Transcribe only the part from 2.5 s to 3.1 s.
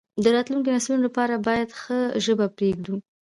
پریږدو.